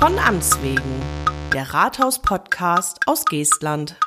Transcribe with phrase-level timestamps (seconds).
[0.00, 0.80] Von Amts wegen,
[1.52, 4.00] der Rathaus-Podcast aus Geestland.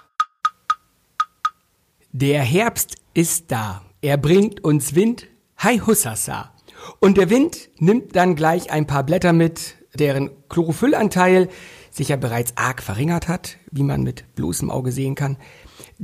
[2.12, 3.84] Der Herbst ist da.
[4.02, 5.28] Er bringt uns Wind.
[5.60, 6.52] Hi Hussasa.
[7.00, 11.48] Und der Wind nimmt dann gleich ein paar Blätter mit, deren Chlorophyllanteil
[11.92, 15.38] sich ja bereits arg verringert hat, wie man mit bloßem Auge sehen kann.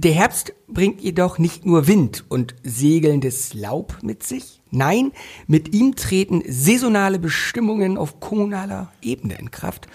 [0.02, 4.62] Der Herbst bringt jedoch nicht nur Wind und segelndes Laub mit sich.
[4.72, 5.12] Nein,
[5.46, 9.88] mit ihm treten saisonale Bestimmungen auf kommunaler Ebene in Kraft.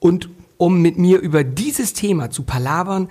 [0.00, 3.10] Und um mit mir über dieses Thema zu palavern,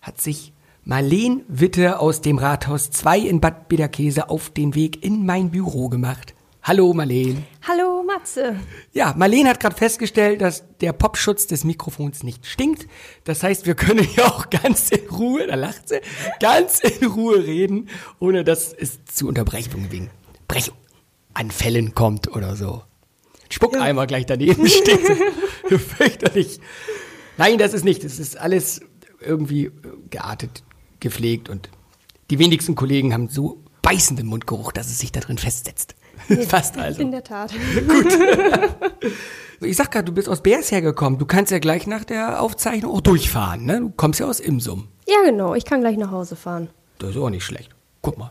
[0.00, 5.24] hat sich Marleen Witte aus dem Rathaus 2 in Bad Bederkese auf den Weg in
[5.24, 6.34] mein Büro gemacht.
[6.64, 7.44] Hallo Marleen.
[7.62, 7.95] Hallo
[8.26, 8.56] Matze.
[8.92, 12.88] Ja, Marleen hat gerade festgestellt, dass der Popschutz des Mikrofons nicht stinkt.
[13.24, 16.00] Das heißt, wir können hier auch ganz in Ruhe, da lacht sie,
[16.40, 20.10] ganz in Ruhe reden, ohne dass es zu Unterbrechungen wegen
[20.48, 22.82] Brechanfällen kommt oder so.
[23.48, 24.06] Spuckeimer ja.
[24.06, 25.06] gleich daneben steht.
[25.68, 26.58] Fürchterlich.
[27.36, 28.02] Nein, das ist nicht.
[28.02, 28.80] Das ist alles
[29.20, 29.70] irgendwie
[30.10, 30.64] geartet,
[31.00, 31.70] gepflegt und
[32.30, 35.94] die wenigsten Kollegen haben so beißenden Mundgeruch, dass es sich da drin festsetzt.
[36.48, 37.00] Fast also.
[37.00, 37.52] In der Tat.
[37.52, 38.18] Gut.
[39.60, 41.18] Ich sag gerade, du bist aus Beers hergekommen.
[41.18, 43.80] Du kannst ja gleich nach der Aufzeichnung auch durchfahren, ne?
[43.80, 44.88] Du kommst ja aus Imsum.
[45.08, 45.54] Ja, genau.
[45.54, 46.68] Ich kann gleich nach Hause fahren.
[46.98, 47.70] Das ist auch nicht schlecht.
[48.02, 48.30] Guck mal,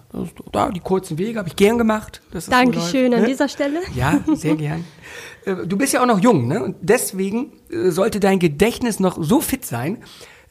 [0.54, 2.22] da die kurzen Wege habe ich gern gemacht.
[2.50, 3.28] Dankeschön so an ne?
[3.28, 3.82] dieser Stelle.
[3.94, 4.86] Ja, sehr gern.
[5.46, 6.64] Äh, du bist ja auch noch jung, ne?
[6.64, 10.02] Und deswegen äh, sollte dein Gedächtnis noch so fit sein,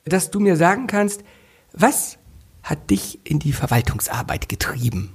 [0.04, 1.24] dass du mir sagen kannst,
[1.72, 2.16] was
[2.62, 5.12] hat dich in die Verwaltungsarbeit getrieben?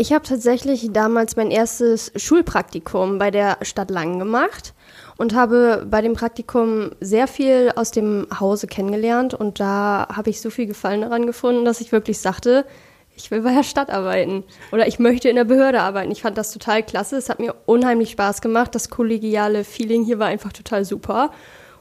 [0.00, 4.72] Ich habe tatsächlich damals mein erstes Schulpraktikum bei der Stadt Langen gemacht
[5.18, 10.40] und habe bei dem Praktikum sehr viel aus dem Hause kennengelernt und da habe ich
[10.40, 12.64] so viel Gefallen daran gefunden, dass ich wirklich sagte,
[13.14, 14.42] ich will bei der Stadt arbeiten
[14.72, 16.10] oder ich möchte in der Behörde arbeiten.
[16.10, 20.18] Ich fand das total klasse, es hat mir unheimlich Spaß gemacht, das kollegiale Feeling hier
[20.18, 21.30] war einfach total super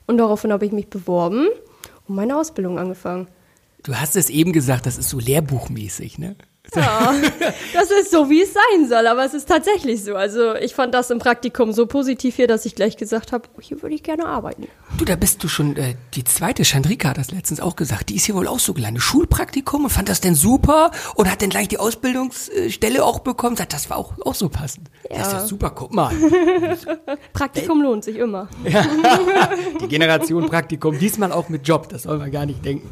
[0.08, 1.48] und daraufhin habe ich mich beworben
[2.06, 3.30] und meine Ausbildung angefangen.
[3.84, 6.36] Du hast es eben gesagt, das ist so lehrbuchmäßig, ne?
[6.76, 7.16] Ja,
[7.74, 10.16] das ist so, wie es sein soll, aber es ist tatsächlich so.
[10.16, 13.62] Also ich fand das im Praktikum so positiv hier, dass ich gleich gesagt habe, oh,
[13.62, 14.68] hier würde ich gerne arbeiten.
[14.98, 18.16] Du, da bist du schon äh, die zweite, Chandrika hat das letztens auch gesagt, die
[18.16, 19.02] ist hier wohl auch so gelandet.
[19.02, 23.56] Schulpraktikum und fand das denn super und hat dann gleich die Ausbildungsstelle auch bekommen.
[23.56, 24.90] Sagt, das war auch, auch so passend.
[25.10, 25.18] Ja.
[25.18, 26.14] Das ist ja super, guck mal.
[27.34, 28.48] Praktikum lohnt sich immer.
[28.64, 28.86] Ja.
[29.82, 32.90] die Generation Praktikum, diesmal auch mit Job, das soll man gar nicht denken.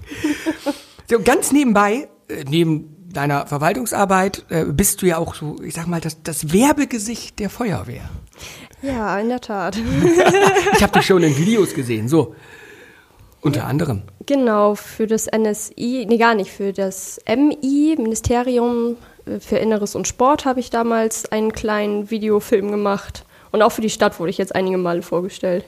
[1.09, 5.87] So, ganz nebenbei, äh, neben deiner Verwaltungsarbeit äh, bist du ja auch so, ich sag
[5.87, 8.09] mal, das, das Werbegesicht der Feuerwehr.
[8.81, 9.77] Ja, in der Tat.
[10.73, 12.35] ich habe dich schon in Videos gesehen, so.
[13.41, 14.03] Unter anderem.
[14.25, 18.97] Genau, für das NSI, nee, gar nicht, für das MI, Ministerium
[19.39, 23.25] für Inneres und Sport, habe ich damals einen kleinen Videofilm gemacht.
[23.51, 25.65] Und auch für die Stadt wurde ich jetzt einige Male vorgestellt.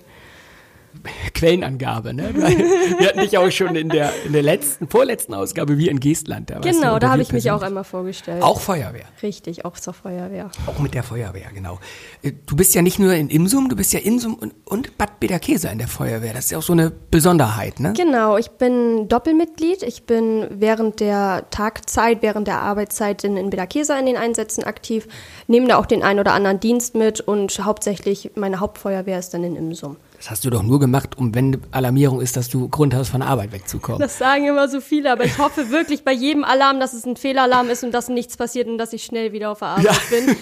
[1.33, 2.33] Quellenangabe, ne?
[2.35, 6.49] Wir hatten dich auch schon in der, in der letzten, vorletzten Ausgabe wie in Geestland.
[6.49, 8.41] Da genau, da habe ich mich auch einmal vorgestellt.
[8.41, 9.05] Auch Feuerwehr.
[9.23, 10.49] Richtig, auch zur Feuerwehr.
[10.65, 11.79] Auch mit der Feuerwehr, genau.
[12.21, 15.19] Äh, du bist ja nicht nur in Imsum, du bist ja Insum und, und Bad
[15.19, 16.33] Bederkesa in der Feuerwehr.
[16.33, 17.93] Das ist ja auch so eine Besonderheit, ne?
[17.95, 19.83] Genau, ich bin Doppelmitglied.
[19.83, 25.07] Ich bin während der Tagzeit, während der Arbeitszeit in, in Bederkesa in den Einsätzen aktiv,
[25.47, 29.43] nehme da auch den einen oder anderen Dienst mit und hauptsächlich meine Hauptfeuerwehr ist dann
[29.43, 29.97] in Imsum.
[30.19, 33.21] Das hast du doch nur gemacht, um wenn Alarmierung ist, dass du Grund hast, von
[33.21, 34.01] der Arbeit wegzukommen.
[34.01, 37.15] Das sagen immer so viele, aber ich hoffe wirklich bei jedem Alarm, dass es ein
[37.15, 39.93] Fehlalarm ist und dass nichts passiert und dass ich schnell wieder auf der Arbeit ja.
[40.09, 40.35] bin.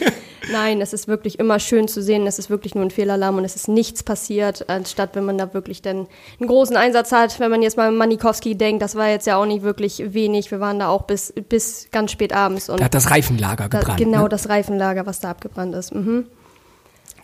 [0.52, 3.46] Nein, es ist wirklich immer schön zu sehen, es ist wirklich nur ein Fehlalarm und
[3.46, 6.08] es ist nichts passiert, anstatt wenn man da wirklich dann
[6.40, 7.40] einen großen Einsatz hat.
[7.40, 10.50] Wenn man jetzt mal an Manikowski denkt, das war jetzt ja auch nicht wirklich wenig.
[10.50, 12.68] Wir waren da auch bis, bis ganz spät abends.
[12.68, 14.00] Und da hat das Reifenlager gebrannt.
[14.00, 14.30] Da, genau, ne?
[14.30, 15.94] das Reifenlager, was da abgebrannt ist.
[15.94, 16.26] Mhm.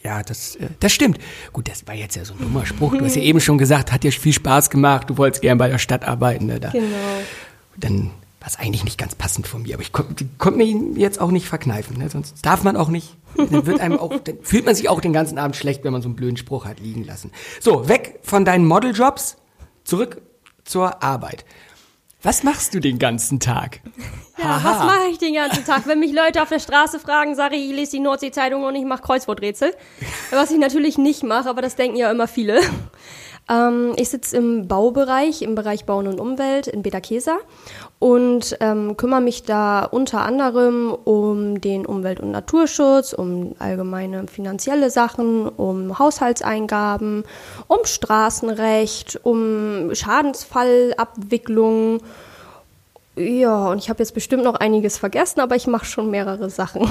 [0.04, 1.18] Ja, das, äh, das stimmt.
[1.54, 2.96] Gut, das war jetzt ja so ein dummer Spruch.
[2.98, 5.70] Du hast ja eben schon gesagt, hat dir viel Spaß gemacht, du wolltest gern bei
[5.70, 6.48] der Stadt arbeiten.
[6.48, 6.60] Ne?
[6.60, 6.86] Da, genau.
[7.78, 10.98] Dann war es eigentlich nicht ganz passend von mir, aber ich konnte konnt mir ihn
[10.98, 11.98] jetzt auch nicht verkneifen.
[11.98, 12.10] Ne?
[12.10, 13.16] Sonst darf man auch nicht.
[13.38, 16.02] Dann, wird einem auch, dann fühlt man sich auch den ganzen Abend schlecht, wenn man
[16.02, 17.32] so einen blöden Spruch hat liegen lassen.
[17.60, 19.38] So, weg von deinen Modeljobs,
[19.86, 20.22] zurück
[20.66, 21.46] zur Arbeit.
[22.24, 23.82] Was machst du den ganzen Tag?
[24.38, 24.70] Ja, Aha.
[24.70, 25.86] was mache ich den ganzen Tag?
[25.88, 28.86] Wenn mich Leute auf der Straße fragen, sage ich, ich lese die Nordsee-Zeitung und ich
[28.86, 29.74] mache Kreuzworträtsel.
[30.32, 32.62] Was ich natürlich nicht mache, aber das denken ja immer viele.
[33.50, 37.40] Ähm, ich sitze im Baubereich, im Bereich Bauen und Umwelt in Beta-Kesa
[38.04, 44.90] und ähm, kümmere mich da unter anderem um den Umwelt- und Naturschutz, um allgemeine finanzielle
[44.90, 47.24] Sachen, um Haushaltseingaben,
[47.68, 52.02] um Straßenrecht, um Schadensfallabwicklung.
[53.16, 56.90] Ja, und ich habe jetzt bestimmt noch einiges vergessen, aber ich mache schon mehrere Sachen.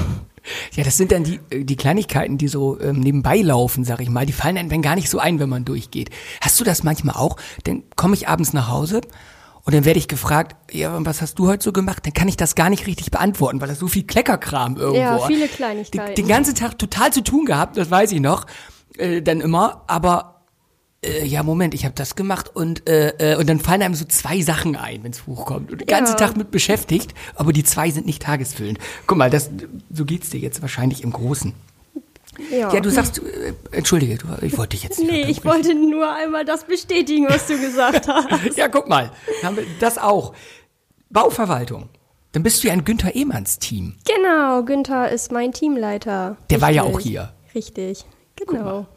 [0.71, 4.09] Ja, das sind dann die, äh, die Kleinigkeiten, die so ähm, nebenbei laufen, sag ich
[4.09, 4.25] mal.
[4.25, 6.09] Die fallen einem dann gar nicht so ein, wenn man durchgeht.
[6.41, 7.37] Hast du das manchmal auch?
[7.63, 8.99] Dann komme ich abends nach Hause
[9.65, 12.05] und dann werde ich gefragt, ja, was hast du heute so gemacht?
[12.05, 15.19] Dann kann ich das gar nicht richtig beantworten, weil das so viel Kleckerkram irgendwo Ja,
[15.19, 16.15] viele Kleinigkeiten.
[16.15, 18.45] Den, den ganzen Tag total zu tun gehabt, das weiß ich noch.
[18.97, 20.43] Äh, dann immer, aber
[21.03, 24.05] äh, ja, Moment, ich habe das gemacht und äh, äh, und dann fallen einem so
[24.05, 25.71] zwei Sachen ein, wenns hochkommt.
[25.71, 26.27] Und den ganzen Ja.
[26.27, 28.79] Tag mit beschäftigt, aber die zwei sind nicht tagesfüllend.
[29.07, 29.49] Guck mal, das
[29.91, 31.53] so geht's dir jetzt wahrscheinlich im Großen.
[32.51, 32.73] Ja.
[32.73, 36.11] Ja, du sagst, äh, entschuldige, du, ich wollte dich jetzt nicht Nee, ich wollte nur
[36.11, 38.57] einmal das bestätigen, was du gesagt hast.
[38.57, 39.11] Ja, guck mal,
[39.43, 40.33] haben wir das auch.
[41.09, 41.89] Bauverwaltung.
[42.31, 43.95] Dann bist du ja ein Günther Ehmanns Team.
[44.05, 46.37] Genau, Günther ist mein Teamleiter.
[46.49, 46.95] Der war ja Richtig.
[46.95, 47.33] auch hier.
[47.53, 48.87] Richtig, genau.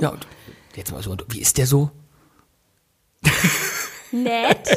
[0.00, 0.26] Ja, und
[0.74, 1.90] jetzt mal so, und wie ist der so?
[4.14, 4.58] Nett.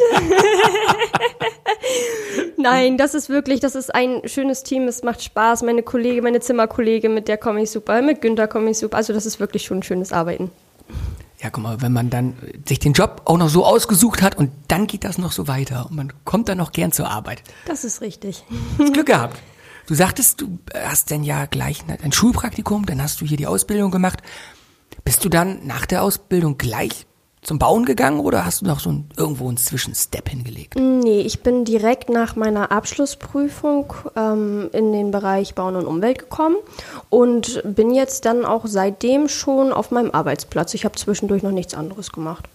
[2.57, 5.61] Nein, das ist wirklich, das ist ein schönes Team, es macht Spaß.
[5.61, 8.97] Meine Kollege, meine Zimmerkollege, mit der komme ich super, mit Günther komme ich super.
[8.97, 10.49] Also das ist wirklich schon ein schönes Arbeiten.
[11.39, 12.35] Ja, guck mal, wenn man dann
[12.67, 15.85] sich den Job auch noch so ausgesucht hat und dann geht das noch so weiter
[15.87, 17.43] und man kommt dann noch gern zur Arbeit.
[17.65, 18.43] Das ist richtig.
[18.77, 19.37] Glück gehabt.
[19.85, 23.91] Du sagtest, du hast dann ja gleich ein Schulpraktikum, dann hast du hier die Ausbildung
[23.91, 24.21] gemacht.
[25.05, 27.06] Bist du dann nach der Ausbildung gleich
[27.47, 30.75] zum Bauen gegangen oder hast du noch so ein, irgendwo einen Zwischenstep hingelegt?
[30.75, 36.57] Nee, ich bin direkt nach meiner Abschlussprüfung ähm, in den Bereich Bauen und Umwelt gekommen
[37.09, 40.73] und bin jetzt dann auch seitdem schon auf meinem Arbeitsplatz.
[40.73, 42.49] Ich habe zwischendurch noch nichts anderes gemacht.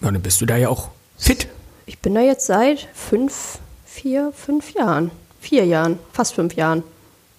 [0.00, 0.88] Ja, dann bist du da ja auch
[1.18, 1.48] fit.
[1.84, 5.10] Ich bin da jetzt seit fünf, vier, fünf Jahren.
[5.38, 6.82] Vier Jahren, fast fünf Jahren.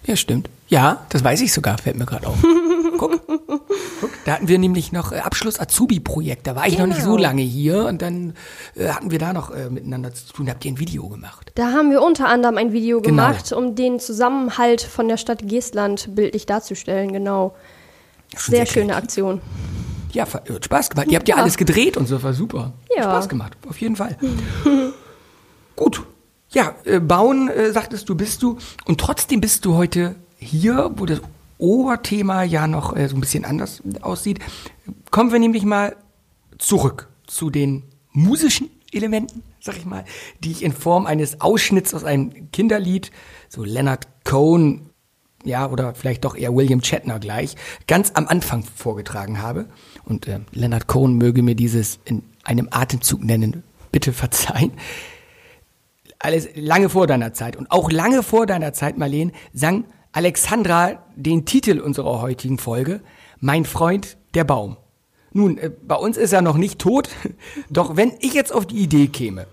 [0.05, 0.51] Ja, stimmt.
[0.67, 2.37] Ja, das weiß ich sogar, fällt mir gerade auf.
[2.97, 3.21] Guck.
[3.27, 6.47] Guck, da hatten wir nämlich noch äh, Abschluss-Azubi-Projekt.
[6.47, 7.23] Da war ich noch nicht so Genau.
[7.23, 8.33] lange hier und dann
[8.75, 10.45] äh, hatten wir da noch äh, miteinander zu tun.
[10.45, 11.51] Da habt ihr ein Video gemacht.
[11.55, 13.27] Da haben wir unter anderem ein Video Genau.
[13.27, 17.11] gemacht, um den Zusammenhalt von der Stadt Geestland bildlich darzustellen.
[17.13, 17.55] Genau.
[18.35, 19.03] Sehr sehr schöne kreativ.
[19.03, 19.41] Aktion.
[20.11, 21.07] Ja, hat Spaß gemacht.
[21.09, 21.41] Ihr habt ja Ja.
[21.41, 22.73] alles gedreht und so, war super.
[22.95, 23.03] Ja.
[23.03, 24.17] Spaß gemacht, auf jeden Fall.
[25.75, 26.03] Gut.
[26.49, 28.57] Ja, äh, bauen, äh, sagtest du, bist du.
[28.85, 31.19] Und trotzdem bist du heute hier, wo das
[31.57, 34.39] Oberthema ja noch äh, so ein bisschen anders aussieht.
[35.11, 35.95] Kommen wir nämlich mal
[36.57, 40.05] zurück zu den musischen Elementen, sag ich mal,
[40.43, 43.11] die ich in Form eines Ausschnitts aus einem Kinderlied,
[43.49, 44.89] so Leonard Cohen,
[45.43, 47.55] ja, oder vielleicht doch eher William Shatner gleich,
[47.87, 49.67] ganz am Anfang vorgetragen habe.
[50.03, 54.71] Und äh, Leonard Cohen möge mir dieses in einem Atemzug nennen, bitte verzeihen.
[56.19, 59.85] Alles lange vor deiner Zeit und auch lange vor deiner Zeit, Marleen, sang
[60.15, 63.01] Alexandra den Titel unserer heutigen Folge,
[63.41, 64.77] Mein Freund, der Baum.
[65.33, 67.09] Nun, äh, bei uns ist er noch nicht tot,
[67.69, 69.45] doch wenn ich jetzt auf die Idee käme,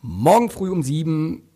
[0.00, 1.48] morgen früh um sieben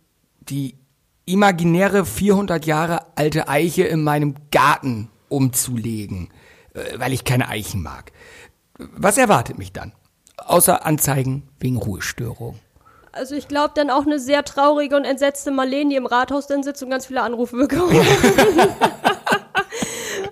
[0.48, 0.76] die
[1.24, 6.28] imaginäre 400 Jahre alte Eiche in meinem Garten umzulegen,
[6.74, 8.12] äh, weil ich keine Eichen mag.
[8.78, 9.92] Was erwartet mich dann?
[10.36, 12.56] Außer Anzeigen wegen Ruhestörung.
[13.16, 16.62] Also ich glaube dann auch eine sehr traurige und entsetzte Marlene, die im Rathaus dann
[16.62, 17.94] sitzt und ganz viele Anrufe bekommt.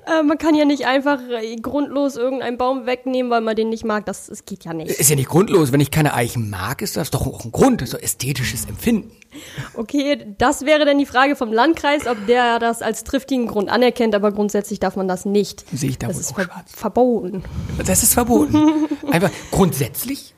[0.06, 3.84] äh, man kann ja nicht einfach äh, grundlos irgendeinen Baum wegnehmen, weil man den nicht
[3.84, 4.04] mag.
[4.06, 4.90] Das, das geht ja nicht.
[4.90, 5.72] Ist ja nicht grundlos.
[5.72, 7.80] Wenn ich keine Eichen mag, ist das doch auch ein Grund.
[7.80, 9.12] Das ist doch ästhetisches Empfinden.
[9.74, 14.14] Okay, das wäre dann die Frage vom Landkreis, ob der das als triftigen Grund anerkennt,
[14.14, 15.64] aber grundsätzlich darf man das nicht.
[15.76, 16.70] Sehe ich da Das wohl ist ver schwarz.
[16.72, 17.42] verboten.
[17.84, 18.86] Das ist verboten.
[19.10, 20.34] Einfach grundsätzlich.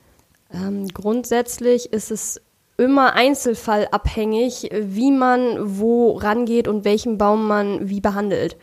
[0.53, 2.41] Ähm, grundsätzlich ist es
[2.79, 8.57] immer einzelfallabhängig, wie man wo rangeht und welchen Baum man wie behandelt.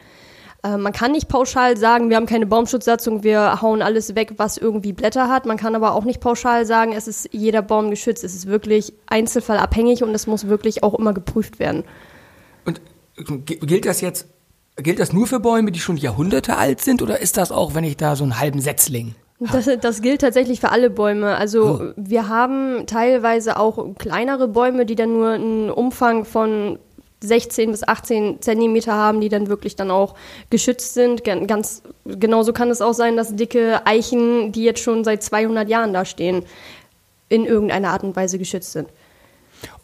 [0.64, 4.58] Äh, man kann nicht pauschal sagen, wir haben keine Baumschutzsatzung, wir hauen alles weg, was
[4.58, 5.46] irgendwie Blätter hat.
[5.46, 8.24] Man kann aber auch nicht pauschal sagen, es ist jeder Baum geschützt.
[8.24, 11.84] Es ist wirklich einzelfallabhängig und es muss wirklich auch immer geprüft werden.
[12.66, 12.82] Und
[13.18, 14.28] g- gilt das jetzt,
[14.78, 17.84] gilt das nur für Bäume, die schon Jahrhunderte alt sind, oder ist das auch, wenn
[17.84, 19.16] ich da so einen halben Setzling?
[19.52, 21.36] Das, das gilt tatsächlich für alle Bäume.
[21.36, 21.94] Also Oh.
[21.96, 26.80] wir haben teilweise auch kleinere Bäume, die dann nur einen Umfang von
[27.22, 30.14] 16 bis 18 Zentimeter haben, die dann wirklich dann auch
[30.50, 31.24] geschützt sind.
[31.24, 35.70] Gan- Ganz genauso kann es auch sein, dass dicke Eichen, die jetzt schon seit 200
[35.70, 36.44] Jahren da stehen,
[37.30, 38.90] in irgendeiner Art und Weise geschützt sind.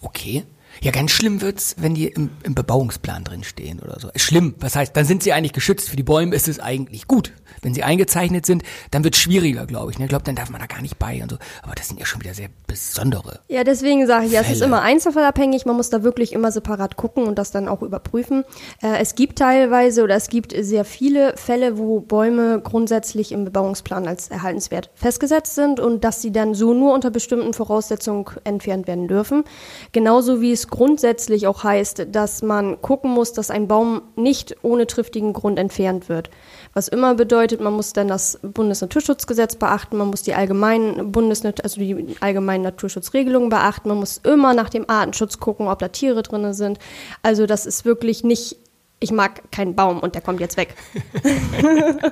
[0.01, 0.43] Okay.
[0.81, 4.09] Ja, ganz schlimm wird's, wenn die im, im Bebauungsplan drin stehen oder so.
[4.15, 4.55] Schlimm.
[4.59, 5.89] Was heißt, dann sind sie eigentlich geschützt.
[5.89, 7.33] Für die Bäume ist es eigentlich gut.
[7.61, 9.99] Wenn sie eingezeichnet sind, dann wird's schwieriger, glaube ich.
[9.99, 10.05] ne?
[10.05, 11.37] Ich glaube, dann darf man da gar nicht bei und so.
[11.61, 13.39] Aber das sind ja schon wieder sehr besondere.
[13.49, 15.65] Ja, deswegen sage ich, ja, es ist immer einzelfallabhängig.
[15.65, 18.45] Man muss da wirklich immer separat gucken und das dann auch überprüfen.
[18.81, 24.07] Äh, es gibt teilweise oder es gibt sehr viele Fälle, wo Bäume grundsätzlich im Bebauungsplan
[24.07, 29.07] als erhaltenswert festgesetzt sind und dass sie dann so nur unter bestimmten Voraussetzungen entfernt werden
[29.07, 29.43] dürfen.
[29.91, 34.87] Genauso wie es grundsätzlich auch heißt, dass man gucken muss, dass ein Baum nicht ohne
[34.87, 36.29] triftigen Grund entfernt wird.
[36.73, 41.79] Was immer bedeutet, man muss dann das Bundesnaturschutzgesetz beachten, man muss die allgemeinen Bundesnat also
[41.79, 46.53] die allgemeinen Naturschutzregelungen beachten, man muss immer nach dem Artenschutz gucken, ob da Tiere drin
[46.53, 46.79] sind.
[47.23, 48.57] Also das ist wirklich nicht
[49.01, 50.75] ich mag keinen Baum und der kommt jetzt weg.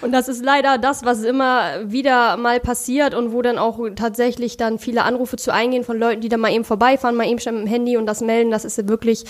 [0.00, 4.56] und das ist leider das, was immer wieder mal passiert und wo dann auch tatsächlich
[4.56, 7.54] dann viele Anrufe zu eingehen von Leuten, die dann mal eben vorbeifahren, mal eben schon
[7.56, 8.50] mit dem Handy und das melden.
[8.50, 9.24] Das ist wirklich,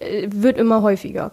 [0.00, 1.30] äh, wird immer häufiger.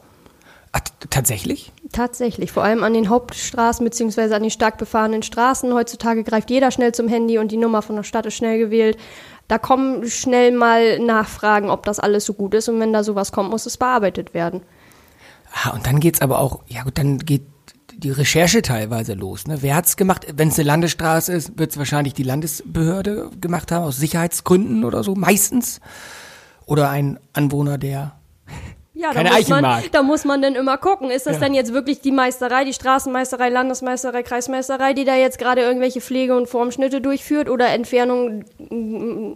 [0.72, 1.72] Ach, tatsächlich?
[1.92, 5.74] Tatsächlich, vor allem an den Hauptstraßen beziehungsweise an den stark befahrenen Straßen.
[5.74, 8.98] Heutzutage greift jeder schnell zum Handy und die Nummer von der Stadt ist schnell gewählt.
[9.48, 13.32] Da kommen schnell mal Nachfragen, ob das alles so gut ist und wenn da sowas
[13.32, 14.62] kommt, muss es bearbeitet werden.
[15.54, 17.44] Ah, und dann geht's aber auch, ja gut, dann geht
[17.96, 19.48] die Recherche teilweise los.
[19.48, 19.62] Ne?
[19.62, 20.26] Wer hat's gemacht?
[20.36, 25.16] Wenn es eine Landesstraße ist, wird's wahrscheinlich die Landesbehörde gemacht haben, aus Sicherheitsgründen oder so,
[25.16, 25.80] meistens.
[26.66, 28.14] Oder ein Anwohner, der
[28.94, 29.92] ja, keine da muss Eichen man, mag.
[29.92, 31.12] Da muss man dann immer gucken.
[31.12, 31.42] Ist das Ja.
[31.42, 36.36] dann jetzt wirklich die Meisterei, die Straßenmeisterei, Landesmeisterei, Kreismeisterei, die da jetzt gerade irgendwelche Pflege-
[36.36, 38.46] und Formschnitte durchführt oder Entfernungen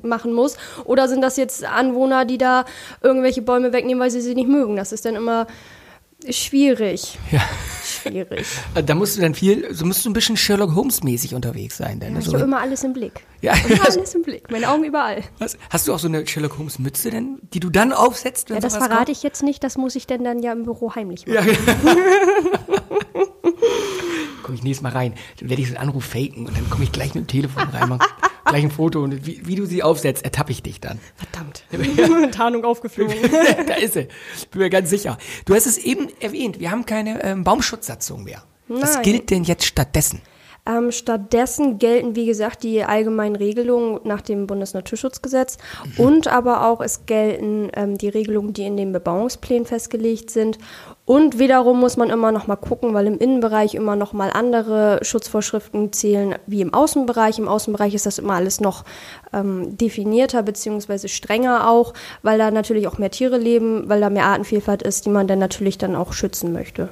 [0.02, 0.58] machen muss?
[0.84, 2.66] Oder sind das jetzt Anwohner, die da
[3.02, 4.76] irgendwelche Bäume wegnehmen, weil sie sie nicht mögen?
[4.78, 5.48] Das ist dann immer
[6.32, 7.18] schwierig.
[7.32, 7.42] Ja.
[7.84, 8.46] Schwierig.
[8.86, 12.00] Da musst du dann viel, so musst du ein bisschen Sherlock Holmes-mäßig unterwegs sein.
[12.00, 13.22] Denn, Ich so, habe immer alles im Blick.
[13.42, 14.50] ja, Immer alles im Blick.
[14.52, 15.24] Meine Augen überall.
[15.40, 18.62] was, hast du auch so eine Sherlock Holmes-Mütze denn, die du dann aufsetzt, wenn Ja,
[18.62, 19.64] das verrate ich jetzt nicht.
[19.64, 21.48] Das muss ich denn dann ja im Büro heimlich machen.
[21.48, 21.92] Ja.
[24.44, 25.14] Komm ich nächstes Mal rein.
[25.40, 27.64] Dann werde ich so einen Anruf faken und dann komme ich gleich mit dem Telefon
[27.70, 27.90] rein,
[28.50, 31.00] gleich ein Foto und wie, wie du sie aufsetzt, ertappe ich dich dann.
[31.16, 31.64] Verdammt.
[32.32, 33.16] Tarnung aufgeflogen.
[33.68, 34.08] da ist sie.
[34.52, 35.18] Bin mir ganz sicher.
[35.46, 38.44] Du hast es eben erwähnt, wir haben keine ähm, Baumschutzsatzung mehr.
[38.68, 39.04] Was Nein.
[39.04, 40.22] gilt denn jetzt stattdessen?
[40.68, 45.58] Ähm, stattdessen gelten, wie gesagt, die allgemeinen Regelungen nach dem Bundesnaturschutzgesetz
[45.98, 50.58] und aber auch es gelten ähm, die Regelungen, die in den Bebauungsplänen festgelegt sind.
[51.06, 55.00] Und wiederum muss man immer noch mal gucken, weil im Innenbereich immer noch mal andere
[55.04, 57.40] Schutzvorschriften zählen wie im Außenbereich.
[57.40, 58.84] Im Außenbereich ist das immer alles noch
[59.32, 61.94] ähm, definierter beziehungsweise strenger auch,
[62.24, 65.40] weil da natürlich auch mehr Tiere leben, weil da mehr Artenvielfalt ist, die man dann
[65.40, 66.90] natürlich dann auch schützen möchte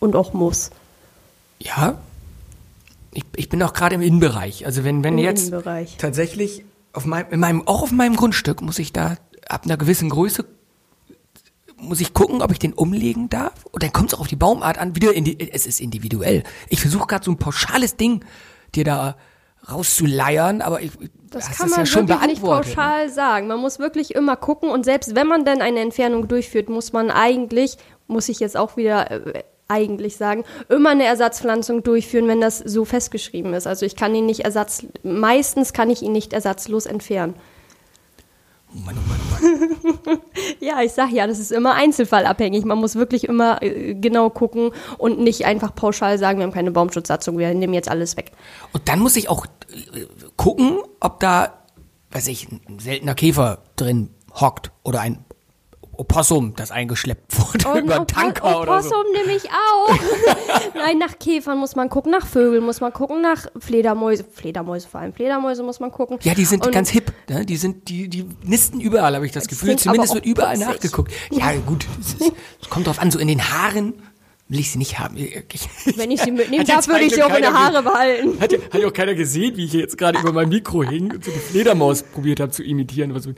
[0.00, 0.70] und auch muss.
[1.58, 1.96] Ja,
[3.14, 4.66] ich, ich bin auch gerade im Innenbereich.
[4.66, 5.52] Also wenn, wenn Im jetzt
[5.98, 9.16] tatsächlich auf meinem, in meinem, auch auf meinem Grundstück muss ich da
[9.48, 10.44] ab einer gewissen Größe
[11.76, 13.66] muss ich gucken, ob ich den umlegen darf.
[13.70, 14.96] Und dann kommt es auch auf die Baumart an.
[14.96, 16.42] Wieder in die, es ist individuell.
[16.68, 18.24] Ich versuche gerade so ein pauschales Ding
[18.74, 19.16] dir da
[19.70, 20.92] rauszuleiern, aber ich,
[21.30, 22.48] Das kann man ja schon wirklich nicht ne?
[22.48, 23.46] pauschal sagen.
[23.46, 27.10] Man muss wirklich immer gucken und selbst wenn man dann eine Entfernung durchführt, muss man
[27.10, 32.58] eigentlich, muss ich jetzt auch wieder äh, eigentlich sagen, immer eine Ersatzpflanzung durchführen, wenn das
[32.58, 33.66] so festgeschrieben ist.
[33.66, 37.34] Also ich kann ihn nicht ersatz, meistens kann ich ihn nicht ersatzlos entfernen.
[38.74, 40.20] Oh Mann, oh Mann, oh Mann.
[40.60, 42.64] Ja, ich sag ja, das ist immer einzelfallabhängig.
[42.64, 46.70] Man muss wirklich immer äh, genau gucken und nicht einfach pauschal sagen, wir haben keine
[46.70, 48.32] Baumschutzsatzung, wir nehmen jetzt alles weg.
[48.72, 50.06] Und dann muss ich auch äh,
[50.36, 51.64] gucken, ob da,
[52.10, 55.24] weiß ich, ein seltener Käfer drin hockt oder ein
[55.98, 58.90] Opossum, das eingeschleppt wurde Und über einen Tanker oder so.
[58.90, 60.74] Opossum nehme ich auch.
[60.74, 65.00] Nein, nach Käfern muss man gucken, nach Vögeln muss man gucken, nach Fledermäuse, Fledermäuse vor
[65.00, 66.18] allem, Fledermäuse muss man gucken.
[66.22, 67.44] Ja, die sind Und ganz hip, ne?
[67.44, 69.76] Die sind, die, die nisten überall, habe ich das Gefühl.
[69.76, 70.68] Zumindest wird überall putzig.
[70.68, 71.12] nachgeguckt.
[71.30, 73.94] Ja, gut, es, kommt drauf an, so in den Haaren
[74.48, 75.16] will ich sie nicht haben.
[75.16, 75.42] Ich,
[75.96, 78.40] Wenn ich sie mitnehmen darf, würde ich sie auch in der Haare behalten.
[78.40, 81.12] Hat ja, hat ja auch keiner gesehen, wie ich jetzt gerade über mein Mikro hing
[81.12, 83.10] und so eine Fledermaus probiert habe zu imitieren.
[83.10, 83.30] Aber so,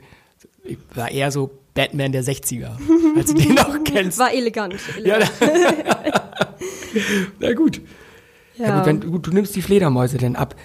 [0.63, 2.71] ich war eher so Batman der 60er,
[3.15, 4.17] als du den noch kennst.
[4.17, 4.75] War elegant.
[5.03, 5.19] Ja,
[7.39, 7.79] na gut.
[8.57, 8.79] Ja.
[8.79, 10.55] gut, wenn, gut, du nimmst die Fledermäuse denn ab.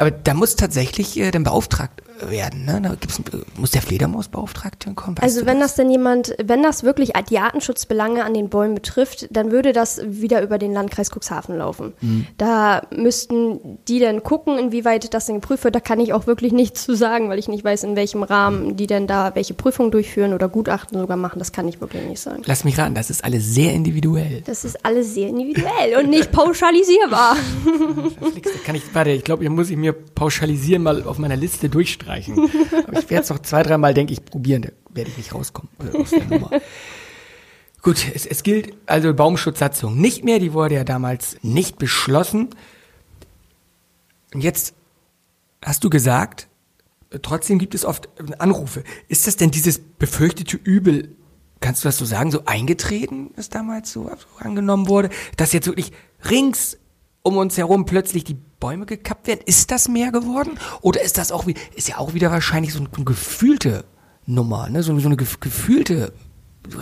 [0.00, 2.80] Aber da muss tatsächlich äh, dann beauftragt werden, ne?
[2.82, 5.16] Da gibt's, äh, muss der Fledermausbeauftragte kommen?
[5.18, 9.28] Weißt Also wenn das denn jemand, wenn das wirklich die Artenschutzbelange an den Bäumen betrifft,
[9.30, 11.92] dann würde das wieder über den Landkreis Cuxhaven laufen.
[12.00, 12.26] Mhm.
[12.38, 15.74] Da müssten die dann gucken, inwieweit das denn geprüft wird.
[15.74, 18.76] Da kann ich auch wirklich nichts zu sagen, weil ich nicht weiß, in welchem Rahmen
[18.76, 21.38] die denn da welche Prüfungen durchführen oder Gutachten sogar machen.
[21.38, 22.42] Das kann ich wirklich nicht sagen.
[22.46, 24.42] Lass mich raten, das ist alles sehr individuell.
[24.46, 27.36] Das ist alles sehr individuell und nicht pauschalisierbar.
[28.64, 32.50] Kann ich, warte, ich glaube, hier muss ich mir pauschalisieren mal auf meiner Liste durchstreichen.
[32.86, 35.70] Aber ich werde es noch zwei, dreimal, denke ich, probieren, da werde ich nicht rauskommen
[35.94, 36.50] aus der Nummer.
[37.82, 42.50] Gut, es, es gilt also Baumschutzsatzung nicht mehr, die wurde ja damals nicht beschlossen.
[44.34, 44.74] Und jetzt
[45.64, 46.48] hast du gesagt,
[47.22, 48.84] trotzdem gibt es oft äh, Anrufe.
[49.08, 51.16] Ist das denn dieses befürchtete Übel,
[51.60, 55.92] kannst du das so sagen, so eingetreten, das damals so angenommen wurde, dass jetzt wirklich
[56.28, 56.78] rings
[57.22, 59.40] um uns herum plötzlich die Bäume gekappt werden?
[59.44, 60.58] Ist das mehr geworden?
[60.82, 63.84] Oder ist das auch wie, ist ja auch wieder wahrscheinlich so eine gefühlte
[64.26, 64.82] Nummer, ne?
[64.82, 66.12] so, so eine gef gefühlte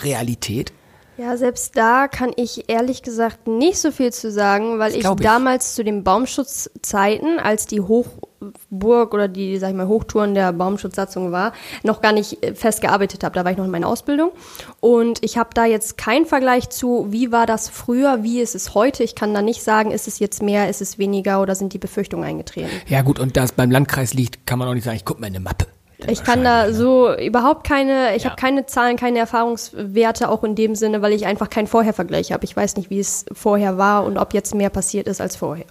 [0.03, 0.73] Realität.
[1.19, 5.11] Ja, selbst da kann ich ehrlich gesagt nicht so viel zu sagen, weil ich, ich,
[5.17, 11.33] damals zu den Baumschutzzeiten, als die Hochburg oder die, sag ich mal, Hochtouren der Baumschutzsatzung
[11.33, 13.35] war, noch gar nicht äh, fest gearbeitet habe.
[13.35, 14.31] Da war ich noch in meiner Ausbildung.
[14.79, 18.75] Und ich habe da jetzt keinen Vergleich zu, wie war das früher, wie ist es
[18.75, 19.03] heute.
[19.03, 21.79] Ich kann da nicht sagen, ist es jetzt mehr, ist es weniger oder sind die
[21.79, 22.71] Befürchtungen eingetreten.
[22.87, 25.21] Ja gut, und da es beim Landkreis liegt, kann man auch nicht sagen, ich gucke
[25.21, 25.67] mal in eine Mappe.
[26.07, 28.31] Ich kann da so überhaupt keine, ich ja.
[28.31, 32.45] habe keine Zahlen, keine Erfahrungswerte auch in dem Sinne, weil ich einfach keinen Vorhervergleich habe.
[32.45, 35.67] Ich weiß nicht, wie es vorher war und ob jetzt mehr passiert ist als vorher.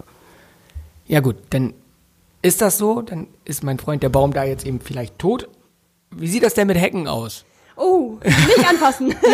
[1.06, 1.72] Ja gut, dann
[2.42, 5.48] ist das so, dann ist mein Freund der Baum da jetzt eben vielleicht tot.
[6.10, 7.46] Wie sieht das denn mit Hecken aus?
[7.76, 9.14] Oh, nicht anfassen.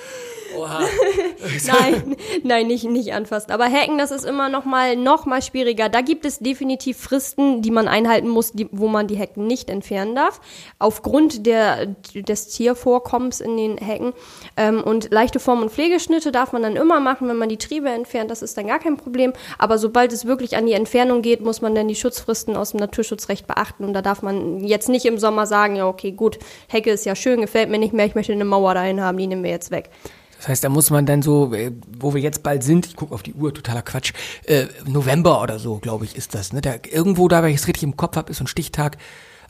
[0.56, 0.80] Oha.
[1.66, 3.50] nein, nein, nicht, nicht anfassen.
[3.50, 5.88] Aber Hacken, das ist immer noch mal, noch mal schwieriger.
[5.88, 9.70] Da gibt es definitiv Fristen, die man einhalten muss, die, wo man die Hecken nicht
[9.70, 10.40] entfernen darf.
[10.78, 14.12] Aufgrund der, des Tiervorkommens in den Hecken.
[14.56, 17.88] Ähm, und leichte Form- und Pflegeschnitte darf man dann immer machen, wenn man die Triebe
[17.88, 18.30] entfernt.
[18.30, 19.32] Das ist dann gar kein Problem.
[19.58, 22.80] Aber sobald es wirklich an die Entfernung geht, muss man dann die Schutzfristen aus dem
[22.80, 23.84] Naturschutzrecht beachten.
[23.84, 27.14] Und da darf man jetzt nicht im Sommer sagen, ja, okay, gut, Hecke ist ja
[27.14, 29.70] schön, gefällt mir nicht mehr, ich möchte eine Mauer dahin haben, die nehmen wir jetzt
[29.70, 29.90] weg.
[30.44, 33.14] Das heißt, da muss man dann so, äh, wo wir jetzt bald sind, ich gucke
[33.14, 34.12] auf die Uhr, totaler Quatsch,
[34.44, 36.52] äh, November oder so, glaube ich, ist das.
[36.52, 36.60] Ne?
[36.60, 38.98] Da, irgendwo da, wenn ich es richtig im Kopf habe, ist so ein Stichtag.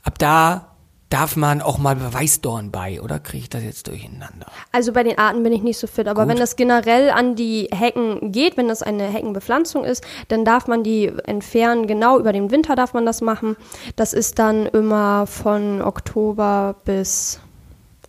[0.03, 0.71] Ab da
[1.09, 4.45] darf man auch mal Weißdorn bei, oder kriege ich das jetzt durcheinander?
[4.71, 6.29] Also bei den Arten bin ich nicht so fit, aber Gut.
[6.31, 10.81] wenn das generell an die Hecken geht, wenn das eine Heckenbepflanzung ist, dann darf man
[10.81, 13.57] die entfernen, genau über den Winter darf man das machen.
[13.97, 17.41] Das ist dann immer von Oktober bis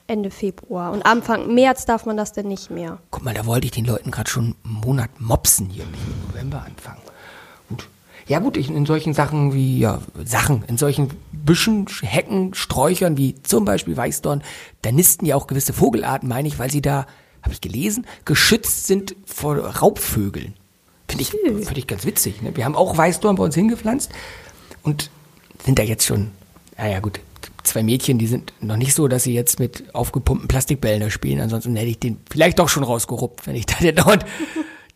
[0.07, 0.93] Ende Februar.
[0.93, 2.99] Und Anfang März darf man das denn nicht mehr.
[3.11, 6.29] Guck mal, da wollte ich den Leuten gerade schon einen Monat mopsen hier, nicht im
[6.29, 7.01] November anfangen.
[7.69, 7.89] Gut.
[8.27, 13.41] Ja gut, ich, in solchen Sachen wie, ja, Sachen, in solchen Büschen, Hecken, Sträuchern wie
[13.43, 14.43] zum Beispiel Weißdorn,
[14.83, 17.07] da nisten ja auch gewisse Vogelarten, meine ich, weil sie da,
[17.43, 20.55] habe ich gelesen, geschützt sind vor Raubvögeln.
[21.09, 22.43] Finde ich, find ich ganz witzig.
[22.43, 22.57] Ne?
[22.57, 24.11] Wir haben auch Weißdorn bei uns hingepflanzt
[24.83, 25.11] und
[25.65, 26.33] sind da jetzt schon,
[26.77, 27.21] naja gut,
[27.67, 31.41] zwei Mädchen, die sind noch nicht so, dass sie jetzt mit aufgepumpten Plastikbällen da spielen.
[31.41, 34.25] Ansonsten hätte ich den vielleicht doch schon rausgeruppt, wenn ich da dauernd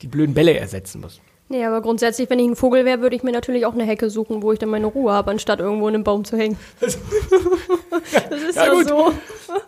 [0.03, 1.21] die blöden Bälle ersetzen muss.
[1.53, 4.09] Nee, aber grundsätzlich, wenn ich ein Vogel wäre, würde ich mir natürlich auch eine Hecke
[4.09, 6.57] suchen, wo ich dann meine Ruhe habe, anstatt irgendwo in einem Baum zu hängen.
[6.81, 8.89] das ist ja, ja gut.
[8.89, 9.13] so.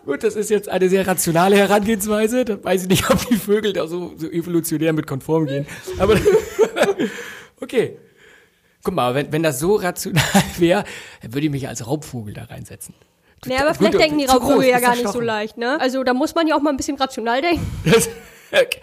[0.05, 2.45] Gut, das ist jetzt eine sehr rationale Herangehensweise.
[2.45, 5.67] Da weiß ich nicht, ob die Vögel da so, so evolutionär mit konform gehen.
[5.99, 6.15] Aber
[7.61, 7.97] okay.
[8.83, 10.23] Guck mal, wenn, wenn das so rational
[10.57, 10.83] wäre,
[11.21, 12.93] dann würde ich mich als Raubvogel da reinsetzen.
[13.45, 15.79] Ja, aber vielleicht denken die Raubvögel ja gar nicht so leicht, ne?
[15.79, 17.65] Also da muss man ja auch mal ein bisschen rational denken.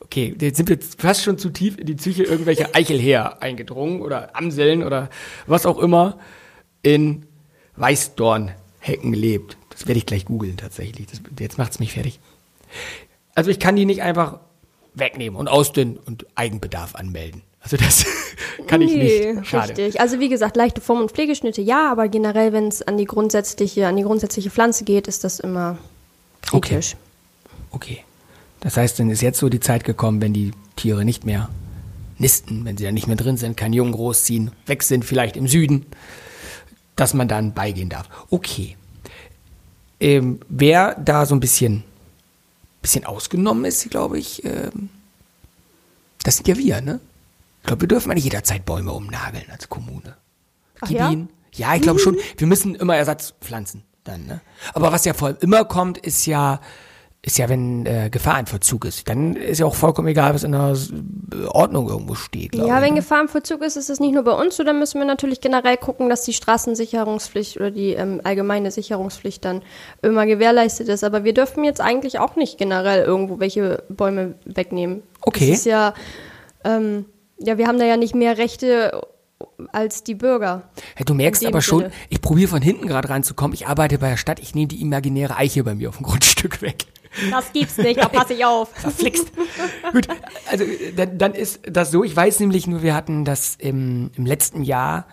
[0.00, 4.34] okay, jetzt sind wir fast schon zu tief in die Psyche irgendwelcher Eichelher eingedrungen oder
[4.36, 5.10] Amseln oder
[5.46, 6.18] was auch immer
[6.82, 7.26] in
[7.76, 9.56] Weißdornhecken lebt.
[9.70, 11.06] Das werde ich gleich googeln tatsächlich.
[11.06, 12.20] Das, jetzt macht's mich fertig.
[13.34, 14.40] Also ich kann die nicht einfach
[14.94, 17.42] wegnehmen und ausdünnen und Eigenbedarf anmelden.
[17.62, 18.06] Also das
[18.66, 19.46] kann ich nee, nicht.
[19.46, 19.70] Schade.
[19.70, 20.00] Richtig.
[20.00, 23.86] Also wie gesagt, leichte Form- und Pflegeschnitte ja, aber generell, wenn es an die grundsätzliche,
[23.86, 25.78] an die grundsätzliche Pflanze geht, ist das immer
[26.42, 26.96] kritisch.
[27.70, 27.94] Okay.
[27.94, 28.04] okay.
[28.60, 31.48] Das heißt, dann ist jetzt so die Zeit gekommen, wenn die Tiere nicht mehr
[32.18, 35.48] nisten, wenn sie da nicht mehr drin sind, keinen Jungen großziehen, weg sind, vielleicht im
[35.48, 35.86] Süden,
[36.94, 38.08] dass man dann beigehen darf.
[38.28, 38.76] Okay.
[39.98, 41.82] Ähm, wer da so ein bisschen,
[42.82, 44.90] bisschen ausgenommen ist, glaube ich, ähm,
[46.22, 47.00] das sind ja wir, ne?
[47.60, 50.16] Ich glaube, wir dürfen nicht jederzeit Bäume umnageln als Kommune.
[50.80, 51.14] Ach ja?
[51.54, 52.16] ja, ich glaube schon.
[52.36, 54.26] Wir müssen immer Ersatz pflanzen dann.
[54.26, 54.40] Ne?
[54.72, 56.60] Aber was ja vor allem immer kommt, ist ja,
[57.22, 59.06] ist ja, wenn äh, Gefahr im Verzug ist.
[59.08, 60.74] Dann ist ja auch vollkommen egal, was in der
[61.54, 62.54] Ordnung irgendwo steht.
[62.54, 63.00] Ja, ich, wenn ne?
[63.00, 64.64] Gefahr im Verzug ist, ist es nicht nur bei uns so.
[64.64, 69.60] Dann müssen wir natürlich generell gucken, dass die Straßensicherungspflicht oder die ähm, allgemeine Sicherungspflicht dann
[70.00, 71.04] immer gewährleistet ist.
[71.04, 75.02] Aber wir dürfen jetzt eigentlich auch nicht generell irgendwo welche Bäume wegnehmen.
[75.20, 75.50] Okay.
[75.50, 75.92] Das ist ja
[76.64, 77.04] ähm,
[77.40, 79.00] ja, wir haben da ja nicht mehr Rechte
[79.72, 80.70] als die Bürger.
[80.98, 81.92] Ja, du merkst aber schon, Sinne.
[82.08, 83.54] ich probiere von hinten gerade reinzukommen.
[83.54, 86.62] Ich arbeite bei der Stadt, ich nehme die imaginäre Eiche bei mir auf dem Grundstück
[86.62, 86.86] weg.
[87.30, 88.68] Das gibt's nicht, da passe ich auf.
[88.74, 89.32] Verflixt.
[89.92, 90.06] Gut,
[90.48, 94.26] also dann, dann, ist das so, ich weiß nämlich nur, wir hatten das im, im
[94.26, 95.06] letzten Jahr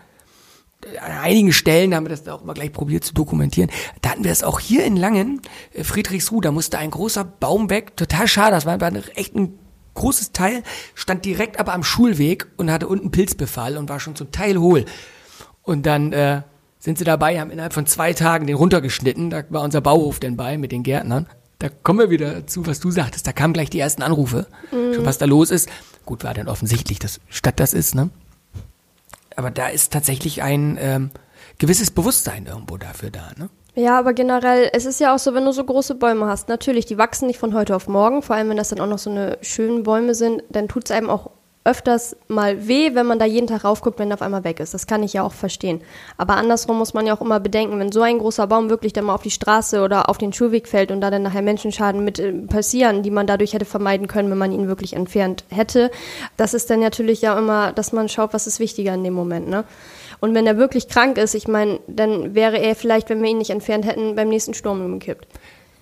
[1.01, 3.71] an einigen Stellen haben wir das auch mal gleich probiert zu dokumentieren.
[4.01, 5.41] Da hatten wir das auch hier in Langen,
[5.73, 7.97] äh, Friedrichsruh, da musste ein großer Baum weg.
[7.97, 9.57] Total schade, das war, war echt ein
[9.97, 10.63] großes Teil,
[10.95, 14.85] stand direkt aber am Schulweg und hatte unten Pilzbefall und war schon zum Teil hohl.
[15.63, 16.43] Und dann äh,
[16.79, 19.29] sind sie dabei, haben innerhalb von zwei Tagen den runtergeschnitten.
[19.29, 21.27] Da war unser Bauhof denn bei mit den Gärtnern.
[21.59, 23.27] Da kommen wir wieder zu, was du sagtest.
[23.27, 24.93] Da kamen gleich die ersten Anrufe, mhm.
[24.93, 25.67] schon was da los ist.
[26.05, 28.09] Gut, war dann offensichtlich, dass Stadt das ist, ne?
[29.35, 31.11] Aber da ist tatsächlich ein ähm,
[31.57, 33.49] gewisses Bewusstsein irgendwo dafür da, ne?
[33.77, 36.87] Ja, aber generell, es ist ja auch so, wenn du so große Bäume hast, natürlich,
[36.87, 39.11] die wachsen nicht von heute auf morgen, vor allem wenn das dann auch noch so
[39.11, 41.29] eine schönen Bäume sind, dann tut es einem auch
[41.63, 44.73] öfters mal weh, wenn man da jeden Tag raufguckt, wenn der auf einmal weg ist.
[44.73, 45.81] Das kann ich ja auch verstehen.
[46.17, 49.05] Aber andersrum muss man ja auch immer bedenken, wenn so ein großer Baum wirklich dann
[49.05, 52.17] mal auf die Straße oder auf den Schulweg fällt und da dann nachher Menschenschaden mit
[52.17, 55.91] äh, passieren, die man dadurch hätte vermeiden können, wenn man ihn wirklich entfernt hätte,
[56.35, 59.47] das ist dann natürlich ja immer, dass man schaut, was ist wichtiger in dem Moment,
[59.47, 59.65] ne?
[60.19, 63.37] Und wenn er wirklich krank ist, ich meine, dann wäre er vielleicht, wenn wir ihn
[63.37, 65.27] nicht entfernt hätten, beim nächsten Sturm umgekippt.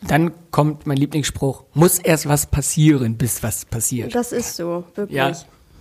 [0.08, 4.14] Dann kommt mein Lieblingsspruch, muss erst was passieren, bis was passiert.
[4.14, 5.18] Das ist so, wirklich.
[5.18, 5.32] Ja.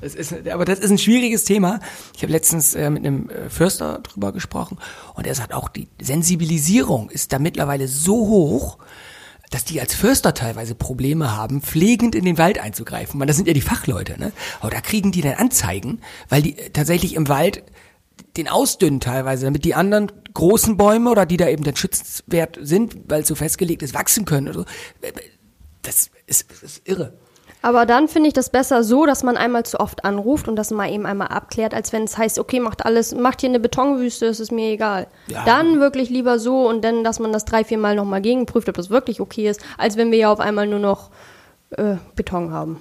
[0.00, 1.80] Das ist, aber das ist ein schwieriges Thema.
[2.14, 4.78] Ich habe letztens äh, mit einem äh, Förster drüber gesprochen
[5.14, 8.78] und er sagt auch, die Sensibilisierung ist da mittlerweile so hoch,
[9.50, 13.18] dass die als Förster teilweise Probleme haben, pflegend in den Wald einzugreifen.
[13.18, 14.32] Man, das sind ja die Fachleute, ne?
[14.60, 17.62] Aber da kriegen die dann Anzeigen, weil die äh, tatsächlich im Wald
[18.36, 22.96] den ausdünnen teilweise, damit die anderen großen Bäume oder die da eben dann schützenswert sind,
[23.08, 24.48] weil es so festgelegt ist, wachsen können.
[24.48, 24.64] Oder so.
[25.82, 27.12] Das ist, das ist irre.
[27.64, 30.70] Aber dann finde ich das besser so, dass man einmal zu oft anruft und das
[30.70, 34.26] mal eben einmal abklärt, als wenn es heißt, okay, macht alles, macht hier eine Betonwüste,
[34.26, 35.06] es ist mir egal.
[35.28, 35.46] Ja.
[35.46, 38.74] Dann wirklich lieber so und dann, dass man das drei, vier Mal nochmal gegenprüft, ob
[38.74, 41.08] das wirklich okay ist, als wenn wir ja auf einmal nur noch
[41.70, 42.80] äh, Beton haben.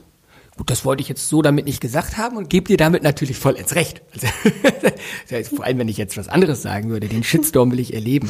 [0.56, 3.38] Gut, das wollte ich jetzt so damit nicht gesagt haben und gebe dir damit natürlich
[3.38, 4.02] voll ins Recht.
[5.32, 8.30] Also, vor allem, wenn ich jetzt was anderes sagen würde, den Shitstorm will ich erleben.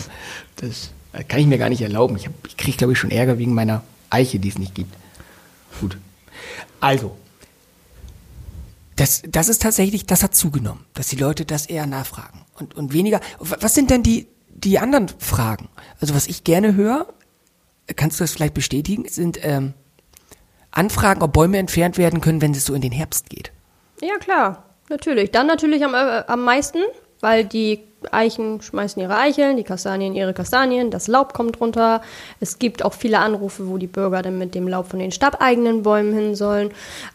[0.56, 0.92] Das
[1.28, 2.16] kann ich mir gar nicht erlauben.
[2.16, 4.96] Ich, ich kriege, glaube ich, schon Ärger wegen meiner Eiche, die es nicht gibt.
[5.82, 5.98] Gut.
[6.80, 7.18] Also,
[8.96, 12.94] das, das ist tatsächlich, das hat zugenommen, dass die Leute das eher nachfragen und, und
[12.94, 13.20] weniger.
[13.40, 15.68] Was sind denn die, die anderen Fragen?
[16.00, 17.08] Also, was ich gerne höre,
[17.96, 19.74] kannst du das vielleicht bestätigen, sind ähm,
[20.74, 23.52] Anfragen, ob Bäume entfernt werden können, wenn es so in den Herbst geht.
[24.02, 25.32] Ja, klar, natürlich.
[25.32, 26.80] Dann natürlich am, äh, am meisten,
[27.22, 32.02] weil die Eichen schmeißen ihre Eicheln, die Kastanien ihre Kastanien, das Laub kommt runter.
[32.40, 35.84] Es gibt auch viele Anrufe, wo die Bürger dann mit dem Laub von den stabbeigenen
[35.84, 36.72] Bäumen hin sollen.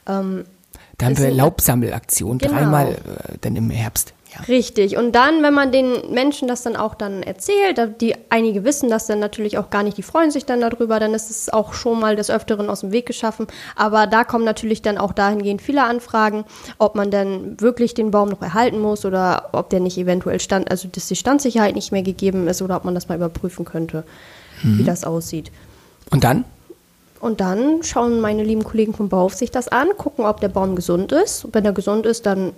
[0.07, 0.45] Ähm,
[0.97, 2.55] da haben wir Laubsammelaktion, genau.
[2.55, 4.15] dreimal äh, dann im Herbst.
[4.35, 4.43] Ja.
[4.43, 4.97] Richtig.
[4.97, 9.07] Und dann, wenn man den Menschen das dann auch dann erzählt, die einige wissen das
[9.07, 11.99] dann natürlich auch gar nicht, die freuen sich dann darüber, dann ist es auch schon
[11.99, 13.47] mal des Öfteren aus dem Weg geschaffen.
[13.75, 16.45] Aber da kommen natürlich dann auch dahingehend viele Anfragen,
[16.79, 20.71] ob man dann wirklich den Baum noch erhalten muss oder ob der nicht eventuell stand,
[20.71, 24.05] also dass die Standsicherheit nicht mehr gegeben ist oder ob man das mal überprüfen könnte,
[24.63, 24.79] mhm.
[24.79, 25.51] wie das aussieht.
[26.11, 26.45] Und dann?
[27.21, 31.13] Und dann schauen meine lieben Kollegen vom Bauaufsicht das an, gucken, ob der Baum gesund
[31.13, 31.45] ist.
[31.45, 32.53] Und wenn er gesund ist, dann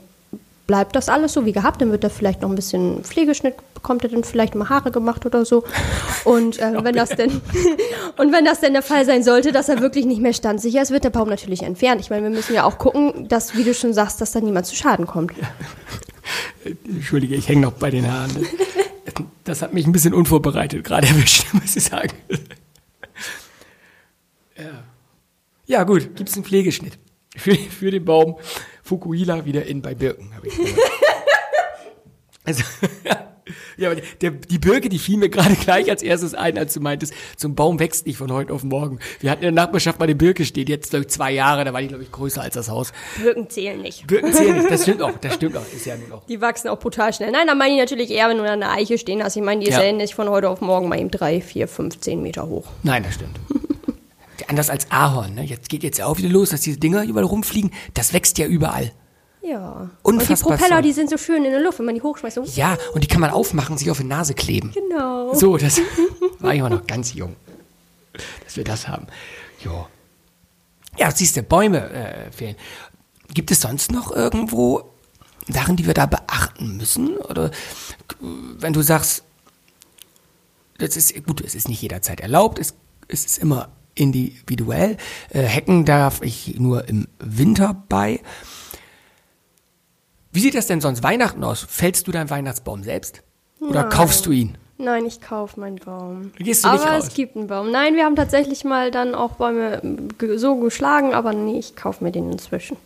[0.71, 1.83] bleibt das alles so wie gehabt.
[1.83, 5.27] Dann wird er vielleicht noch ein bisschen Pflegeschnitt, bekommt er dann vielleicht mal Haare gemacht
[5.27, 5.65] oder so.
[6.23, 7.41] Und äh, wenn das denn
[8.19, 10.93] und wenn das denn der Fall sein sollte, dass er wirklich nicht mehr standsicher ist,
[10.93, 12.01] wird der Baum natürlich entfernt.
[12.01, 14.67] Ich meine, wir müssen ja auch gucken, dass, wie du schon sagst, dass da niemand
[14.67, 15.33] zu Schaden kommt.
[15.37, 15.49] Ja.
[16.85, 18.31] Entschuldige, ich hänge noch bei den Haaren.
[19.43, 22.13] Das hat mich ein bisschen unvorbereitet gerade erwischt, muss ich sagen.
[24.57, 24.85] Ja,
[25.67, 26.97] ja gut, gibt es einen Pflegeschnitt
[27.37, 28.37] für, für den Baum.
[28.91, 30.77] Fukuhila wieder in bei Birken, habe ich gehört.
[32.45, 32.65] also,
[33.77, 36.81] ja, aber der, die Birke, die fiel mir gerade gleich als erstes ein, als du
[36.81, 38.99] meintest, so ein Baum wächst nicht von heute auf morgen.
[39.21, 41.73] Wir hatten in der Nachbarschaft mal eine Birke steht, jetzt glaube ich zwei Jahre, da
[41.73, 42.93] war die glaube ich größer als das Haus.
[43.23, 44.09] Birken zählen nicht.
[44.09, 46.27] Birken zählen nicht, das stimmt auch, das stimmt auch, ist ja nur noch.
[46.27, 47.31] Die wachsen auch brutal schnell.
[47.31, 49.37] Nein, da meine ich natürlich eher, wenn du an einer Eiche stehen hast.
[49.37, 49.85] Ich meine, die ist ja.
[49.85, 52.67] ja nicht von heute auf morgen mal eben drei, vier, fünf, zehn Meter hoch.
[52.83, 53.39] Nein, das stimmt.
[54.51, 55.35] Anders als Ahorn.
[55.35, 55.45] Ne?
[55.45, 57.71] Jetzt geht jetzt ja auch wieder los, dass diese Dinger überall rumfliegen.
[57.95, 58.93] Das wächst ja überall.
[59.43, 59.91] Ja.
[60.03, 60.53] Unfassbar.
[60.53, 62.37] Und die Propeller, die sind so schön in der Luft, wenn man die hochschmeißt.
[62.37, 62.45] So.
[62.55, 64.73] Ja, und die kann man aufmachen, sich auf die Nase kleben.
[64.73, 65.35] Genau.
[65.35, 65.81] So, das
[66.41, 67.37] war ich immer noch ganz jung,
[68.45, 69.07] dass wir das haben.
[69.65, 69.87] Jo.
[70.99, 72.57] Ja, siehst du, Bäume äh, fehlen.
[73.33, 74.91] Gibt es sonst noch irgendwo
[75.49, 77.17] Sachen, die wir da beachten müssen?
[77.17, 77.51] Oder
[78.21, 79.23] wenn du sagst,
[80.79, 82.75] das ist gut, es ist nicht jederzeit erlaubt, es,
[83.09, 84.97] es ist immer individuell.
[85.31, 88.21] Äh, Hecken darf ich nur im Winter bei.
[90.33, 91.67] Wie sieht das denn sonst Weihnachten aus?
[91.69, 93.23] Fällst du deinen Weihnachtsbaum selbst?
[93.61, 93.91] Oder Nein.
[93.91, 94.57] kaufst du ihn?
[94.79, 96.33] Nein, ich kaufe meinen Baum.
[96.39, 97.09] Gehst du nicht aber raus?
[97.09, 97.71] es gibt einen Baum.
[97.71, 99.83] Nein, wir haben tatsächlich mal dann auch Bäume
[100.37, 102.79] so geschlagen, aber nee, ich kaufe mir den inzwischen.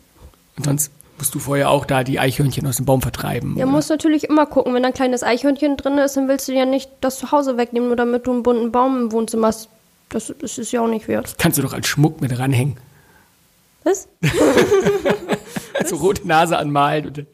[0.56, 3.56] Und sonst musst du vorher auch da die Eichhörnchen aus dem Baum vertreiben.
[3.56, 4.74] Ja, musst natürlich immer gucken.
[4.74, 7.56] Wenn da ein kleines Eichhörnchen drin ist, dann willst du ja nicht das zu Hause
[7.56, 9.68] wegnehmen, nur damit du einen bunten Baum im Wohnzimmer hast.
[10.08, 11.36] Das, das ist ja auch nicht wert.
[11.38, 12.76] Kannst du doch als Schmuck mit ranhängen.
[13.84, 14.08] Was?
[15.84, 17.26] so rote Nase anmalen und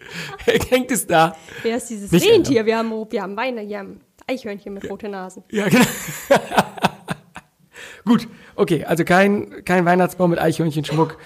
[0.70, 1.36] hängt es da.
[1.62, 2.66] Wer ist dieses Nicht Rentier?
[2.66, 5.44] Wir haben, wir haben Weine, wir haben Eichhörnchen mit roten Nasen.
[5.50, 5.84] Ja, genau.
[8.04, 11.18] Gut, okay, also kein, kein Weihnachtsbaum mit Eichhörnchenschmuck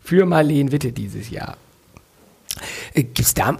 [0.00, 1.56] für Marleen Witte dieses Jahr.
[2.94, 3.58] Äh, Gibt es da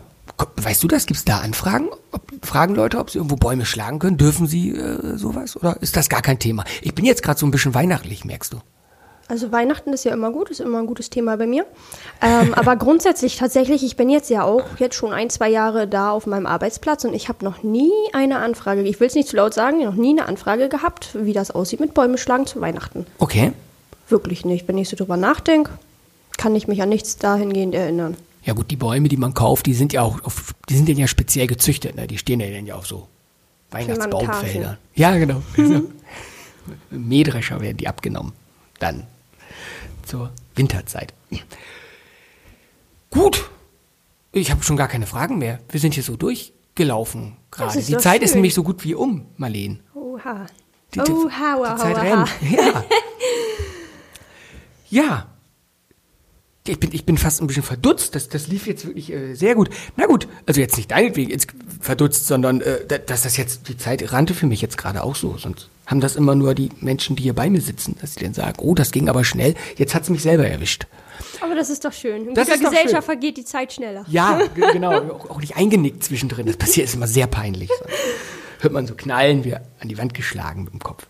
[0.56, 1.06] Weißt du das?
[1.06, 1.88] Gibt es da Anfragen?
[2.12, 4.16] Ob, fragen Leute, ob sie irgendwo Bäume schlagen können?
[4.16, 5.56] Dürfen sie äh, sowas?
[5.56, 6.64] Oder ist das gar kein Thema?
[6.82, 8.60] Ich bin jetzt gerade so ein bisschen weihnachtlich, merkst du?
[9.26, 11.64] Also Weihnachten ist ja immer gut, ist immer ein gutes Thema bei mir.
[12.20, 16.10] Ähm, aber grundsätzlich tatsächlich, ich bin jetzt ja auch jetzt schon ein, zwei Jahre da
[16.10, 19.36] auf meinem Arbeitsplatz und ich habe noch nie eine Anfrage, ich will es nicht zu
[19.36, 23.06] laut sagen, noch nie eine Anfrage gehabt, wie das aussieht mit Bäume schlagen zu Weihnachten.
[23.18, 23.52] Okay.
[24.08, 24.68] Wirklich nicht.
[24.68, 25.72] Wenn ich so drüber nachdenke,
[26.36, 28.16] kann ich mich an nichts dahingehend erinnern.
[28.44, 31.06] Ja gut, die Bäume, die man kauft, die sind ja auch, auf, die sind ja
[31.06, 32.06] speziell gezüchtet, ne?
[32.06, 33.08] Die stehen ja dann ja auf so
[33.70, 34.76] Weihnachtsbaumfeldern.
[34.94, 35.42] Ja, genau.
[36.90, 38.32] Mähdrescher werden die abgenommen.
[38.78, 39.06] Dann
[40.04, 41.12] zur Winterzeit.
[43.10, 43.50] Gut.
[44.32, 45.60] Ich habe schon gar keine Fragen mehr.
[45.68, 47.78] Wir sind hier so durchgelaufen gerade.
[47.78, 48.38] ist Die Zeit ist schön.
[48.38, 49.80] nämlich so gut wie um, Marleen.
[49.94, 50.46] Oha.
[50.92, 52.28] Die, Oha, die, oha, die Zeit rennt.
[52.50, 52.84] Ja.
[54.90, 55.26] ja.
[56.66, 58.14] Ich bin, ich bin fast ein bisschen verdutzt.
[58.14, 59.68] Das, das lief jetzt wirklich äh, sehr gut.
[59.96, 61.48] Na gut, also jetzt nicht deinetwegen jetzt
[61.78, 65.14] verdutzt, sondern äh, da- dass das jetzt, die Zeit rannte für mich jetzt gerade auch
[65.14, 65.36] so.
[65.36, 68.32] Sonst haben das immer nur die Menschen, die hier bei mir sitzen, dass sie dann
[68.32, 69.54] sagen, oh, das ging aber schnell.
[69.76, 70.86] Jetzt hat's mich selber erwischt.
[71.42, 72.28] Aber das ist doch schön.
[72.28, 73.02] In Das guter Gesellschaft schön.
[73.02, 74.06] vergeht die Zeit schneller.
[74.08, 74.94] Ja, ge- genau.
[75.12, 76.46] Auch, auch nicht eingenickt zwischendrin.
[76.46, 77.68] Das passiert ist immer sehr peinlich.
[78.60, 81.06] Hört man so knallen, wie an die Wand geschlagen mit dem Kopf.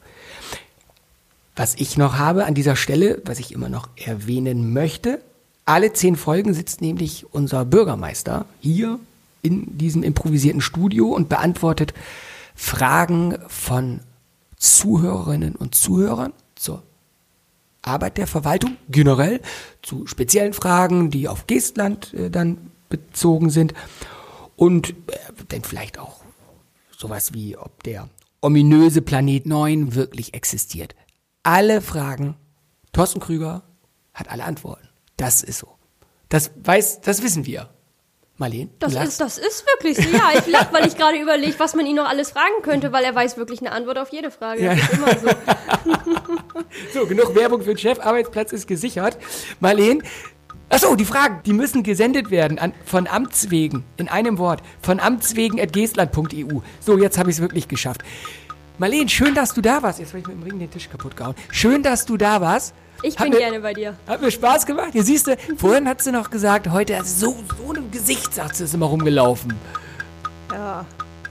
[1.54, 5.20] Was ich noch habe an dieser Stelle, was ich immer noch erwähnen möchte,
[5.64, 8.98] alle zehn Folgen sitzt nämlich unser Bürgermeister hier
[9.42, 11.94] in diesem improvisierten Studio und beantwortet
[12.54, 14.00] Fragen von
[14.56, 16.82] Zuhörerinnen und Zuhörern zur
[17.82, 19.40] Arbeit der Verwaltung generell,
[19.82, 23.74] zu speziellen Fragen, die auf Geestland äh, dann bezogen sind
[24.56, 24.94] und äh,
[25.48, 26.22] dann vielleicht auch
[26.96, 28.08] sowas wie, ob der
[28.40, 30.94] ominöse Planet 9 wirklich existiert.
[31.42, 32.36] Alle Fragen,
[32.92, 33.62] Thorsten Krüger
[34.14, 34.88] hat alle Antworten.
[35.16, 35.68] Das ist so.
[36.28, 37.70] Das weiß, das wissen wir.
[38.36, 39.08] Marleen, Das lachst.
[39.08, 40.10] ist, das ist wirklich so.
[40.16, 43.04] Ja, ich lache, weil ich gerade überlege, was man ihn noch alles fragen könnte, weil
[43.04, 44.64] er weiß wirklich eine Antwort auf jede Frage.
[44.64, 45.28] Das ist immer so.
[46.92, 48.00] So, genug Werbung für den Chef.
[48.00, 49.16] Arbeitsplatz ist gesichert.
[49.60, 50.02] Marleen.
[50.68, 54.98] Achso, die Fragen, die müssen gesendet werden an, von Amts wegen, in einem Wort, von
[54.98, 56.60] Amts wegen at geestland.eu.
[56.80, 58.02] So, jetzt habe ich es wirklich geschafft.
[58.78, 60.00] Marleen, schön, dass du da warst.
[60.00, 61.36] Jetzt habe ich mit dem Ring den Tisch kaputt gehauen.
[61.52, 62.74] Schön, dass du da warst.
[63.04, 63.96] Ich Hat bin mir, gerne bei dir.
[64.06, 64.88] Hat mir Spaß gemacht.
[64.92, 68.32] Hier siehst du, vorhin hat sie noch gesagt, heute hat sie so, so einem Gesicht,
[68.34, 69.52] sagt sie, ist immer rumgelaufen.
[70.50, 70.86] Ja.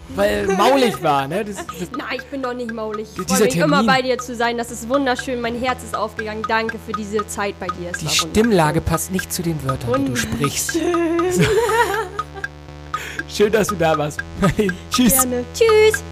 [0.09, 1.43] Weil maulig war, ne?
[1.43, 1.65] Das, das,
[1.97, 3.07] Nein, ich bin doch nicht maulig.
[3.15, 3.87] Ich freue mich immer Termin.
[3.87, 4.55] bei dir zu sein.
[4.59, 5.41] Das ist wunderschön.
[5.41, 6.43] Mein Herz ist aufgegangen.
[6.47, 7.89] Danke für diese Zeit bei dir.
[7.91, 8.07] Es die.
[8.07, 10.73] Stimmlage passt nicht zu den Wörtern, die du sprichst.
[10.73, 10.79] So.
[13.27, 14.19] Schön, dass du da warst.
[14.91, 15.13] Tschüss.
[15.13, 15.43] Gerne.
[15.55, 16.03] Tschüss.